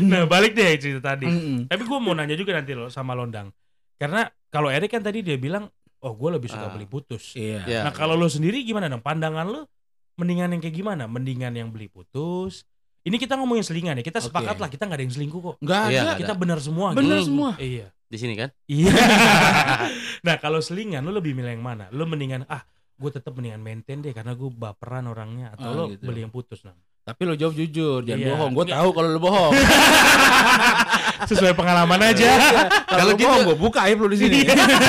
[0.03, 1.25] nah, balik deh cerita tadi.
[1.25, 1.67] Mm-mm.
[1.67, 3.49] Tapi gue mau nanya juga nanti lo sama Londang.
[3.97, 5.69] Karena kalau Erik kan tadi dia bilang,
[6.01, 6.73] oh gue lebih suka Ah.
[6.73, 7.33] beli putus.
[7.33, 7.65] Iya.
[7.65, 7.81] Iya.
[7.83, 9.01] Nah kalau lo sendiri gimana dong?
[9.01, 9.69] Pandangan lo
[10.17, 11.05] mendingan yang kayak gimana?
[11.05, 12.65] Mendingan yang beli putus?
[13.01, 14.05] Ini kita ngomongin selingan ya.
[14.05, 15.57] Kita sepakat lah kita nggak ada yang selingkuh kok.
[15.61, 16.05] Enggak Iya, ada.
[16.05, 16.89] nggak Kita benar semua.
[16.93, 17.29] Bener gitu.
[17.33, 17.51] semua.
[17.57, 17.89] Iya.
[18.11, 18.51] Di sini kan?
[18.67, 18.91] Iya.
[20.27, 21.87] nah kalau selingan lo lebih milih yang mana?
[21.95, 22.67] Lo mendingan ah
[22.99, 26.05] gue tetap mendingan maintain deh karena gue baperan orangnya atau Ah, lo gitu.
[26.05, 26.75] beli yang putus nah.
[27.01, 28.31] Tapi lo jawab jujur, jangan Iya.
[28.35, 28.51] bohong.
[28.53, 29.53] Gue tahu kalau lo bohong.
[31.31, 32.29] Sesuai pengalaman aja.
[32.29, 34.39] Kalau Kalau gitu, bohong, gue buka aib lo di sini.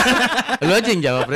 [0.65, 1.29] Lu aja yang jawab,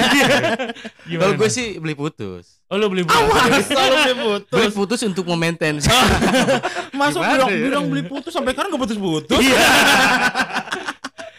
[1.05, 2.59] Kalau gue sih beli putus.
[2.65, 3.13] Oh lu beli buku.
[3.61, 4.51] Selalu beli putus.
[4.51, 5.77] Beli putus untuk memaintain.
[6.97, 9.37] Masuk Gimana bilang, bilang beli putus sampai sekarang gak putus-putus.
[9.37, 9.57] Iya.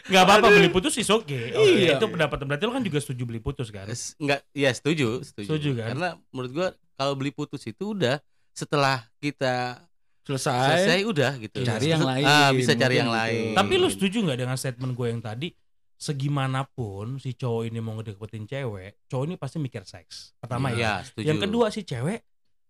[0.06, 1.26] Gak apa-apa beli putus is oke.
[1.26, 1.98] Oke, Iya.
[1.98, 3.86] Itu pendapat berarti lo kan juga setuju beli putus kan?
[4.16, 5.46] Enggak, ya setuju, setuju.
[5.48, 5.88] Setuju kan?
[5.92, 9.82] Karena menurut gua kalau beli putus itu udah setelah kita
[10.22, 10.82] Selesai.
[10.82, 11.58] selesai udah gitu.
[11.62, 13.18] Cari yang lain, Ah, bisa cari mungkin yang gitu.
[13.20, 13.54] lain.
[13.54, 15.48] Tapi lu setuju nggak dengan statement gue yang tadi?
[15.96, 20.32] Segimanapun si cowok ini mau ngedeketin cewek, cowok ini pasti mikir seks.
[20.36, 21.00] Pertama ya.
[21.00, 21.24] ya, setuju.
[21.24, 22.20] Yang kedua si cewek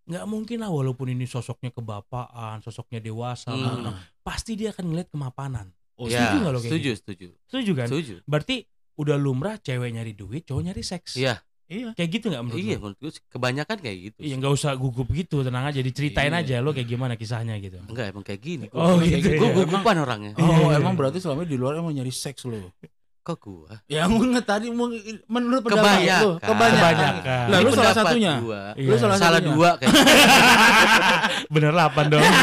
[0.07, 3.63] nggak mungkin lah walaupun ini sosoknya kebapaan, sosoknya dewasa, Hmm.
[3.83, 5.67] matang, pasti dia akan ngeliat kemapanan.
[5.97, 6.99] Oh, ya, setuju nggak lo kayak setuju, gitu?
[6.99, 7.27] setuju.
[7.45, 7.87] Setuju kan?
[7.87, 8.13] Setuju.
[8.23, 8.55] Berarti
[8.95, 11.13] udah lumrah cewek nyari duit, cowok nyari seks.
[11.15, 11.91] Iya, Iya.
[11.91, 12.81] Kayak gitu nggak menurut iya lo?
[12.87, 14.19] menurut sih kebanyakan kayak gitu.
[14.21, 16.39] Iya nggak usah gugup gitu, tenang aja diceritain Iya.
[16.39, 17.83] aja lo kayak gimana kisahnya gitu.
[17.83, 18.65] Enggak emang kayak gini.
[18.71, 19.55] Oh, Gua- gitu Gua ya.
[19.57, 20.31] gugupan orangnya.
[20.37, 20.79] Oh, Iya.
[20.79, 22.71] emang berarti selama di luar emang nyari seks lo.
[23.19, 23.83] Kok gua?
[23.85, 26.21] Ya nggak tadi menurut pendapat Kebanyakan.
[26.23, 26.79] lu, kebanyakan.
[27.19, 27.45] Kebanyakan.
[27.51, 28.33] Lah lu salah satunya.
[28.39, 28.61] Gua.
[28.71, 28.87] Iya.
[28.87, 29.51] Lu salah Salah satunya.
[29.51, 29.91] dua kayak
[31.53, 32.23] Bener 8 dong.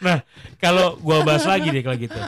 [0.00, 0.18] nah,
[0.58, 2.18] kalau gua bahas lagi deh kalau gitu.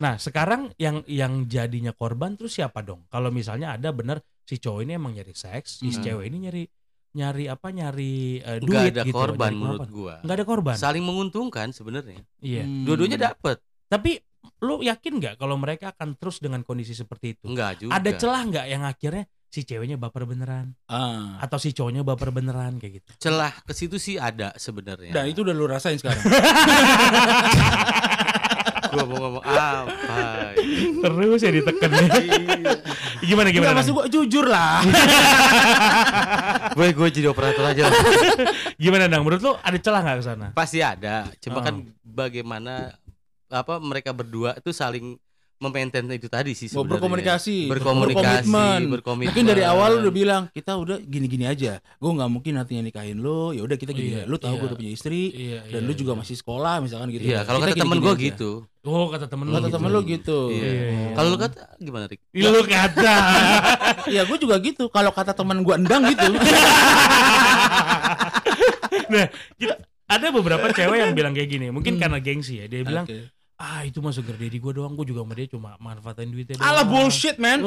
[0.00, 3.04] Nah, sekarang yang yang jadinya korban terus siapa dong?
[3.12, 6.00] Kalau misalnya ada bener si cowok ini emang nyari seks, si Hmm.
[6.00, 6.62] cewek ini nyari
[7.10, 9.16] nyari apa nyari Enggak duit ada gitu.
[9.18, 10.14] korban menurut gua.
[10.24, 10.76] Nggak ada korban.
[10.78, 12.22] Saling menguntungkan sebenarnya.
[12.40, 12.64] Iya.
[12.64, 12.86] Hmm.
[12.88, 13.60] Dua-duanya dapet.
[13.90, 14.16] Tapi
[14.64, 17.44] lu yakin nggak kalau mereka akan terus dengan kondisi seperti itu?
[17.50, 17.92] Enggak juga.
[17.98, 21.34] Ada celah nggak yang akhirnya si ceweknya baper beneran Ah.
[21.38, 23.10] atau si cowoknya baper beneran kayak gitu?
[23.20, 25.10] celah ke situ sih ada sebenarnya.
[25.10, 26.22] Dan itu udah lu rasain sekarang.
[28.90, 30.50] gua mau ngomong apa?
[31.00, 32.06] Terus ya ditekan ya.
[33.20, 33.76] Gimana Enggak gimana?
[33.76, 33.96] maksud Nang?
[33.96, 34.82] gua jujur lah.
[36.76, 37.86] gue gue jadi operator aja.
[37.86, 37.94] lah.
[38.76, 39.22] Gimana dong?
[39.22, 40.46] Menurut lu ada celah nggak ke sana?
[40.50, 41.28] Pasti ada.
[41.38, 41.62] Cuma Oh.
[41.62, 42.94] kan bagaimana
[43.46, 45.18] apa mereka berdua itu saling
[45.60, 46.96] memaintain itu tadi sih sebenarnya.
[46.96, 48.80] berkomunikasi, berkomunikasi, berkomitmen.
[48.96, 49.28] berkomitmen.
[49.28, 51.84] Mungkin dari awal udah bilang kita udah gini-gini aja.
[52.00, 53.52] Gue nggak mungkin nantinya nikahin lu.
[53.52, 54.16] Ya udah kita gini.
[54.16, 54.60] Iya, lu tahu iya.
[54.64, 55.60] gue udah punya istri Iya.
[55.68, 57.28] dan lu juga masih sekolah misalkan gitu.
[57.28, 58.50] Iya, kalau Kita kata temen gue gitu.
[58.80, 59.54] Oh kata temen lu.
[59.60, 59.76] Kata gitu.
[59.76, 60.38] temen lu gitu.
[60.48, 60.64] Iya.
[60.64, 61.12] Iya, iya.
[61.12, 62.20] Kalau lu kata gimana, Rik?
[62.32, 63.14] Lu kata.
[64.10, 64.88] Iya, gue juga gitu.
[64.88, 66.24] Kalau kata teman gue endang gitu.
[69.12, 69.26] nah,
[69.60, 69.74] kita,
[70.08, 71.68] ada beberapa cewek yang bilang kayak gini.
[71.68, 72.02] Mungkin Hmm.
[72.02, 72.66] karena gengsi ya.
[72.66, 73.28] Dia bilang, Oke.
[73.60, 74.96] Ah itu mah sugar daddy gue doang.
[74.96, 76.64] Gue juga sama dia cuma manfaatin duitnya doang.
[76.64, 77.60] Alah bullshit, man.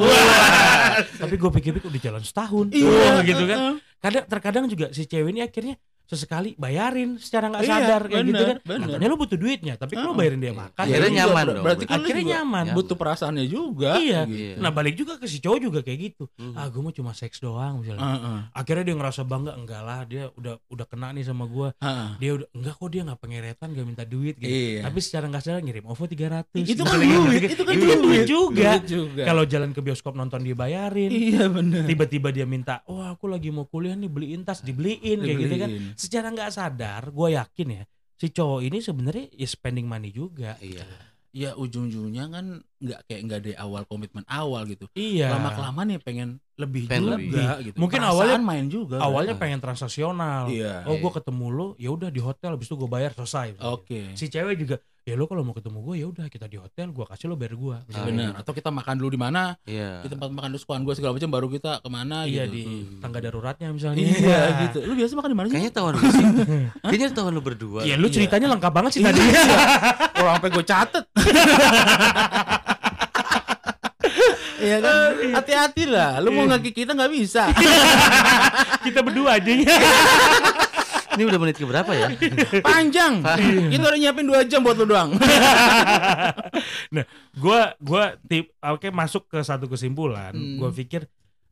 [1.21, 2.73] Tapi gue pikir-pikir udah jalan setahun.
[2.73, 3.77] Iya, gitu kan.
[4.01, 8.35] Kadang terkadang juga si cewek ini akhirnya sesekali bayarin secara nggak Iya, sadar kayak gitu
[8.35, 8.67] bener, kan.
[8.67, 8.87] bener.
[8.91, 10.19] Katanya lu butuh duitnya, tapi kan lu Uh-uh.
[10.19, 10.83] bayarin dia makan.
[10.83, 11.63] Akhirnya ya juga nyaman dong.
[11.63, 12.63] Berarti kan Akhirnya nyaman.
[12.73, 13.91] Butuh perasaannya juga.
[13.97, 14.21] Iya.
[14.27, 14.59] gitu.
[14.59, 16.23] Nah balik juga ke si cowok juga kayak gitu.
[16.35, 16.53] Hmm.
[16.53, 18.03] Ah gue mau cuma seks doang misalnya.
[18.03, 18.39] Heeh.
[18.51, 21.69] Akhirnya dia ngerasa bangga enggak lah dia udah udah kena nih sama gue.
[21.79, 22.09] Heeh.
[22.19, 24.51] Dia udah enggak kok dia nggak pengeretan gak minta duit gitu.
[24.51, 24.79] Iya.
[24.85, 27.53] Tapi secara nggak sadar ngirim OVO 300 itu kan duit, gitu.
[27.53, 28.71] itu kan Itu kan duit duit juga.
[28.77, 29.23] Duit juga.
[29.23, 31.09] Kalau jalan ke bioskop nonton dibayarin.
[31.09, 31.85] Iya benar.
[31.87, 35.69] Tiba-tiba dia minta, wah aku lagi mau kuliah nih beliin tas dibeliin kayak gitu kan.
[35.95, 40.55] Secara nggak sadar, gue yakin ya si cowok ini sebenarnya ya spending money juga.
[40.63, 40.85] Iya.
[41.33, 44.85] Ya ujung-ujungnya kan nggak kayak nggak dari awal komitmen awal gitu.
[44.93, 45.33] Iya.
[45.33, 47.75] Lama kelamaan ya pengen lebih Pengen juga gitu.
[47.81, 49.01] Mungkin Perasaan awalnya- main juga.
[49.01, 49.41] Awalnya kan?
[49.41, 50.53] pengen transaksional.
[50.53, 50.85] Iya.
[50.85, 53.57] Oh gue ketemu lu, ya udah di hotel, habis itu gue bayar selesai.
[53.65, 54.13] Oke.
[54.13, 57.03] Si cewek juga, ya lu kalau mau ketemu gue ya udah kita di hotel, gue
[57.03, 57.75] kasih lo bayar gue.
[57.91, 58.31] Ah, Benar.
[58.35, 59.59] Atau kita makan dulu di mana?
[59.63, 59.99] Iya.
[59.99, 62.53] Di tempat makan kesukaan gue segala macam baru kita ke mana Iya gitu.
[62.53, 63.01] di Hmm.
[63.03, 63.99] tangga daruratnya misalnya.
[63.99, 64.79] Iya gitu.
[64.81, 65.53] Lu biasa makan di mana sih?
[65.53, 66.25] Kayaknya tahuan lu sih.
[66.87, 67.79] Kayaknya tahuan lu berdua.
[67.83, 69.19] Iya lu ceritanya lengkap banget sih tadi.
[70.13, 71.03] Oh, sampai gue catet.
[74.63, 75.11] Iya kan?
[75.35, 76.23] Hati-hati lah.
[76.23, 77.51] Lu mau ngaki kita nggak bisa.
[78.79, 79.75] kita berdua aja ya.
[81.13, 82.07] Ini udah menit ke berapa ya?
[82.61, 83.21] Panjang.
[83.69, 85.13] Kita udah nyiapin dua jam buat lu doang.
[86.95, 87.05] nah,
[87.37, 90.33] gua gua tip oke masuk ke satu kesimpulan.
[90.33, 90.57] Hmm.
[90.57, 91.05] Gua pikir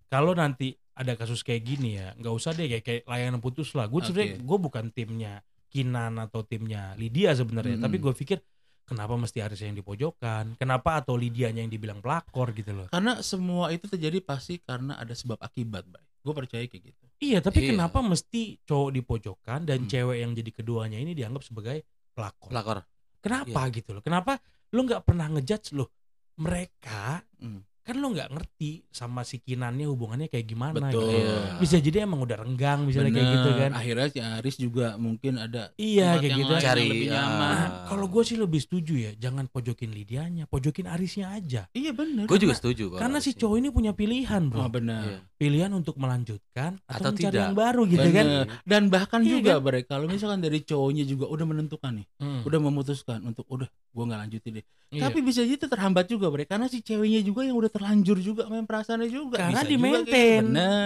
[0.10, 3.88] kalau nanti ada kasus kayak gini ya, nggak usah deh kayak, kayak layanan putus lah.
[3.88, 4.12] Gue Oke.
[4.12, 5.34] sebenarnya gue bukan timnya
[5.72, 7.86] Kinan atau timnya Lydia sebenarnya, Hmm.
[7.88, 8.44] tapi gue pikir
[8.84, 10.60] kenapa mesti Aris yang dipojokkan?
[10.60, 12.88] Kenapa atau Lydianya yang dibilang pelakor gitu loh?
[12.92, 16.04] Karena semua itu terjadi pasti karena ada sebab akibat, Bay.
[16.22, 17.06] Gue percaya kayak gitu.
[17.22, 17.70] Iya, tapi Iya.
[17.72, 19.90] kenapa mesti cowok dipojokkan dan Hmm.
[19.90, 22.50] cewek yang jadi keduanya ini dianggap sebagai pelakor?
[22.50, 22.78] Pelakor.
[23.22, 23.76] Kenapa Iya.
[23.78, 24.02] gitu loh?
[24.02, 24.42] Kenapa
[24.74, 25.94] lu nggak pernah ngejudge loh?
[26.36, 27.62] Mereka Hmm.
[27.82, 30.90] kan lu nggak ngerti sama si Kinannya hubungannya kayak gimana Betul.
[30.90, 31.06] gitu.
[31.14, 31.38] Iya.
[31.58, 33.60] Bisa jadi emang udah renggang misalnya kayak gitu Bener.
[33.60, 33.72] kan.
[33.76, 36.46] Akhirnya si Aris juga mungkin ada Iya tempat kayak yang gitu.
[36.48, 37.14] lain yang Cari, lebih ah.
[37.14, 37.54] nyaman.
[37.54, 41.70] Nah, kalau gue sih lebih setuju ya, jangan pojokin Lidianya, pojokin Arisnya aja.
[41.72, 42.26] Iya bener.
[42.26, 42.96] Gue juga setuju.
[42.96, 43.42] Karena si harusnya.
[43.44, 44.70] cowok ini punya pilihan, Oh bro.
[44.72, 45.04] benar.
[45.04, 45.20] Iya.
[45.42, 47.42] Pilihan untuk melanjutkan atau, Atau mencari tidak.
[47.42, 48.26] yang baru gitu kan.
[48.28, 48.46] Bener.
[48.62, 52.60] Dan bahkan Iya juga Bre, kalau misalkan dari cowoknya juga udah menentukan nih, Hmm, udah
[52.62, 54.66] memutuskan untuk udah gua nggak lanjutin deh.
[54.88, 55.02] iya.
[55.02, 58.64] Tapi bisa jadi terhambat juga Bre, karena si ceweknya juga yang udah terlanjur juga main
[58.64, 59.42] perasaannya juga.
[59.42, 60.44] karena Bisa di kayak maintain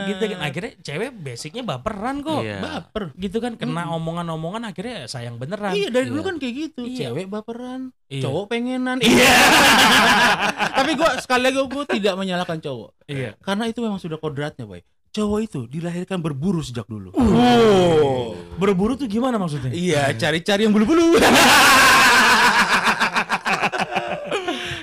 [0.08, 0.40] gitu kan.
[0.40, 2.40] Akhirnya cewek basicnya baperan kok.
[2.40, 2.58] Iya.
[2.58, 3.04] baper.
[3.14, 3.92] Gitu kan kena Mm.
[3.94, 5.76] omongan-omongan akhirnya sayang beneran.
[5.76, 6.28] Iya dari dulu Iya.
[6.32, 6.98] kan kayak gitu, Iya.
[7.04, 8.24] cewek baperan, Iya.
[8.24, 8.98] cowok pengenan.
[9.02, 9.28] Iya.
[10.76, 12.90] Tapi gua sekali lagi gua tidak menyalahkan cowok.
[13.06, 13.38] Iya.
[13.40, 14.82] Karena itu memang sudah kodratnya, Boy.
[15.10, 17.14] Cowok itu dilahirkan berburu sejak dulu.
[17.14, 18.36] Oh.
[18.58, 19.72] Berburu tuh gimana maksudnya?
[19.72, 21.16] Iya, cari-cari yang bulu-bulu.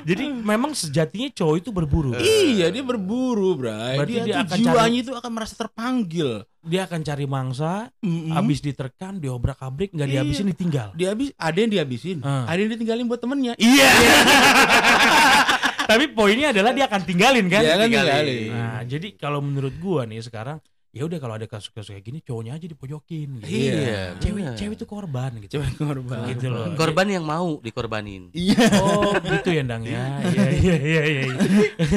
[0.02, 2.10] Jadi memang sejatinya cowok itu berburu.
[2.18, 3.94] iya, dia berburu, Bray.
[3.94, 6.28] Berarti Dia, dia tuh akan jiwanya itu akan merasa terpanggil.
[6.58, 8.34] Dia akan cari mangsa, Mm-mm.
[8.34, 10.14] habis diterkam, diobrak-abrik, nggak Iya.
[10.18, 10.88] dihabisin ditinggal.
[10.94, 12.46] dia habis ada yang dihabisin, Ah.
[12.46, 13.54] ada yang ditinggalin buat temennya.
[13.56, 13.90] Iya.
[15.92, 17.60] Tapi poinnya adalah dia akan tinggalin kan?
[17.60, 18.50] Dia kan Tinggalin.
[18.52, 20.58] Nah, jadi kalau menurut gua nih sekarang
[20.92, 23.48] ya udah kalau ada kasus-kasus kayak gini cowoknya aja dipojokin gitu.
[23.48, 24.12] Iya.
[24.20, 24.56] Cewek benar.
[24.60, 25.50] cewek itu korban gitu.
[25.56, 26.28] Cewek korban.
[26.28, 26.66] Gitu loh.
[26.76, 28.28] Korban yang mau dikorbanin.
[28.36, 28.60] Iya.
[28.76, 30.20] Oh, gitu ya Dang ya.
[30.20, 31.22] Iya iya iya iya.
[31.32, 31.38] iya.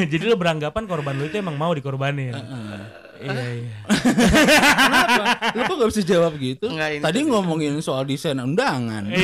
[0.12, 2.36] jadi lo beranggapan korban lo itu emang mau dikorbanin.
[3.20, 3.72] Iya iya.
[4.76, 5.24] Kenapa?
[5.56, 6.68] Lu kok gak bisa jawab gitu?
[6.72, 7.30] Enggak, ini Tadi tadi.
[7.32, 9.08] ngomongin soal desain undangan.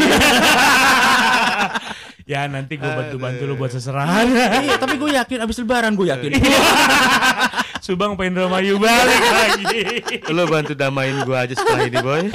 [2.32, 2.41] Iya.
[2.41, 4.24] ya nanti gue bantu-bantu lo buat seserahan.
[4.63, 6.32] iya, tapi gue yakin abis lebaran gue yakin.
[7.82, 9.82] Subang pengen Mayu balik lagi.
[10.30, 12.24] Lo bantu damain gua aja setelah ini, boy.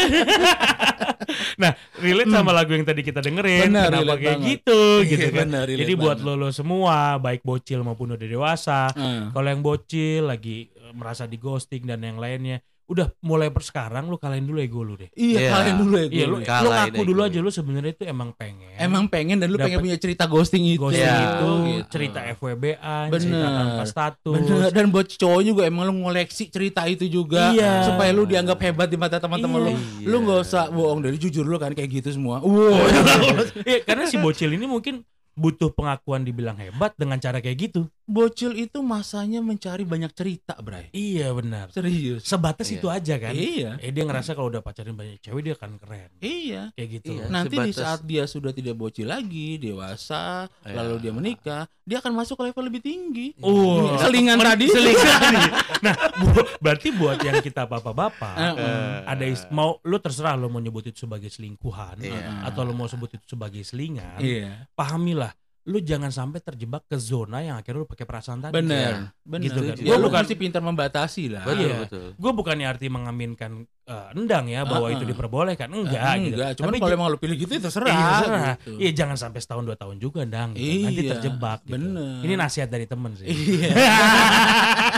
[1.57, 3.73] Nah, relate sama lagu yang tadi kita dengerin.
[3.73, 4.51] Benar, Kenapa kayak banget.
[4.53, 5.49] gitu Iya, gitu kan.
[5.65, 6.29] Jadi buat banget.
[6.29, 9.33] lo lo semua, baik bocil maupun udah dewasa, Hmm.
[9.33, 14.14] kalau yang bocil lagi merasa di ghosting dan yang lainnya, udah mulai per sekarang lu
[14.14, 15.11] kalahin dulu ego lu deh.
[15.12, 15.51] Iya, Iya.
[15.51, 16.07] kalian dulu ya.
[16.07, 16.38] Iya, lu, gue.
[16.38, 17.27] lu Kalahin ngaku ego dulu lu.
[17.27, 18.75] aja lu sebenarnya itu emang pengen.
[18.77, 20.79] Emang pengen dan lu pengen punya cerita ghosting itu.
[20.79, 21.87] ghosting Iya, itu gitu.
[21.90, 24.35] cerita FWB-an, cerita tanpa status.
[24.38, 24.70] Bener.
[24.70, 27.85] Dan buat cowok juga emang lu ngoleksi cerita itu juga Iya.
[27.85, 29.70] supaya lu dianggap hebat di mata teman-teman lu.
[29.72, 30.07] Iya.
[30.07, 32.38] Lu nggak usah bohong dari jujur lu kan kayak gitu semua.
[32.38, 32.87] Wow.
[33.66, 35.03] Iya, karena si bocil ini mungkin
[35.35, 37.90] butuh pengakuan dibilang hebat dengan cara kayak gitu.
[38.07, 40.95] Bocil itu masanya mencari banyak cerita, Bray.
[40.95, 41.75] Iya benar.
[41.75, 42.23] Serius.
[42.23, 42.79] Sebatas Iya.
[42.79, 43.35] itu aja kan.
[43.35, 43.71] Iya.
[43.83, 46.11] Eh dia ngerasa kalau udah pacarin banyak cewek dia akan keren.
[46.23, 46.71] Iya.
[46.73, 47.19] Kayak gitu.
[47.19, 47.25] Iya.
[47.27, 50.75] Nanti di sebatas- saat dia sudah tidak bocil lagi, dewasa, Iya.
[50.79, 53.35] lalu dia menikah, dia akan masuk ke level lebih tinggi.
[53.42, 54.66] Oh, Selingan Men- tadi.
[54.71, 55.42] selingan tadi.
[55.83, 59.03] Nah, bu- berarti buat yang kita bapak-bapak, Heeh.
[59.03, 62.47] ada is- mau lu terserah lu mau nyebut itu sebagai selingkuhan Iya.
[62.47, 64.71] atau lu mau sebut itu sebagai selingan, Iya.
[64.73, 65.35] pahamilah
[65.67, 68.55] lu jangan sampai terjebak ke zona yang akhirnya lu pakai perasaan tadi.
[68.55, 69.11] Benar.
[69.21, 69.43] Benar.
[69.43, 69.75] Gitu kan.
[69.77, 71.43] Gua Gua bukan sih pintar membatasi lah.
[71.43, 71.77] Betul, Iya.
[71.83, 72.07] betul.
[72.15, 75.11] Gue bukannya arti mengaminkan eh, endang ya bahwa Ah, itu ah.
[75.11, 76.35] diperbolehkan, enggak, Enggak, gitu.
[76.35, 76.51] enggak.
[76.59, 77.87] Cuman kalau emang lu pilih gitu ya terserah.
[77.89, 78.43] Iya, terserah.
[78.59, 78.71] gitu.
[78.79, 80.55] Iya, jangan sampai setahun dua tahun juga, Dang.
[80.55, 80.67] gitu.
[80.87, 81.59] Nanti Iya, terjebak.
[81.63, 81.71] Gitu.
[81.71, 82.19] bener.
[82.23, 83.27] Ini nasihat dari temen sih.
[83.27, 83.71] Iya.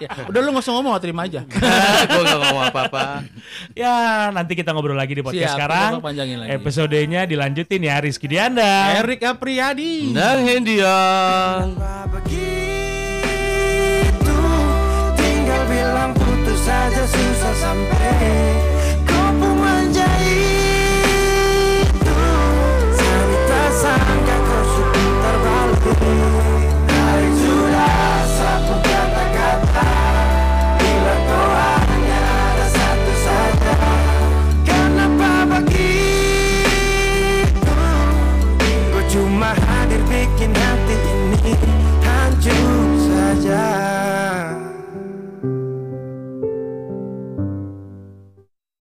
[0.00, 1.44] ya, udah lu gak usah ngomong, terima aja.
[2.08, 3.24] gue gak ngomong apa-apa.
[3.76, 5.90] ya nanti kita ngobrol lagi di podcast Siap, sekarang.
[6.00, 6.50] Panjangin lagi.
[6.56, 11.76] Episodenya dilanjutin ya Rizky Dianda, Erik Apriyadi, dan Hendian.
[15.20, 18.69] Tinggal bilang putus saja susah sampai